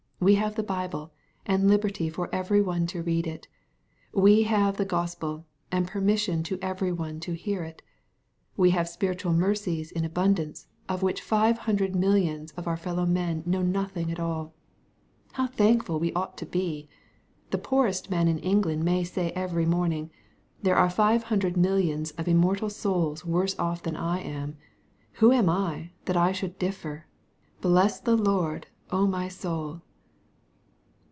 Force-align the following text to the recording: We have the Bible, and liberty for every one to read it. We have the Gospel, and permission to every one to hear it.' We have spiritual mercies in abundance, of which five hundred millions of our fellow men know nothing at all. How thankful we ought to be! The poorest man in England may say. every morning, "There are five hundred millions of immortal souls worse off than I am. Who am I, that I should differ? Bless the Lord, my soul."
We 0.23 0.35
have 0.35 0.53
the 0.53 0.61
Bible, 0.61 1.11
and 1.47 1.67
liberty 1.67 2.07
for 2.07 2.29
every 2.31 2.61
one 2.61 2.85
to 2.93 3.01
read 3.01 3.25
it. 3.25 3.47
We 4.13 4.43
have 4.43 4.77
the 4.77 4.85
Gospel, 4.85 5.47
and 5.71 5.87
permission 5.87 6.43
to 6.43 6.59
every 6.61 6.91
one 6.91 7.19
to 7.21 7.33
hear 7.33 7.63
it.' 7.63 7.81
We 8.55 8.69
have 8.69 8.87
spiritual 8.87 9.33
mercies 9.33 9.91
in 9.91 10.05
abundance, 10.05 10.67
of 10.87 11.01
which 11.01 11.23
five 11.23 11.57
hundred 11.57 11.95
millions 11.95 12.51
of 12.51 12.67
our 12.67 12.77
fellow 12.77 13.07
men 13.07 13.41
know 13.47 13.63
nothing 13.63 14.11
at 14.11 14.19
all. 14.19 14.53
How 15.31 15.47
thankful 15.47 15.99
we 15.99 16.13
ought 16.13 16.37
to 16.37 16.45
be! 16.45 16.87
The 17.49 17.57
poorest 17.57 18.11
man 18.11 18.27
in 18.27 18.37
England 18.37 18.83
may 18.85 19.03
say. 19.03 19.31
every 19.31 19.65
morning, 19.65 20.11
"There 20.61 20.75
are 20.75 20.87
five 20.91 21.23
hundred 21.23 21.57
millions 21.57 22.11
of 22.11 22.27
immortal 22.27 22.69
souls 22.69 23.25
worse 23.25 23.57
off 23.57 23.81
than 23.81 23.95
I 23.95 24.19
am. 24.19 24.55
Who 25.13 25.31
am 25.31 25.49
I, 25.49 25.93
that 26.05 26.15
I 26.15 26.31
should 26.31 26.59
differ? 26.59 27.07
Bless 27.59 27.99
the 27.99 28.15
Lord, 28.15 28.67
my 28.91 29.27
soul." 29.27 29.81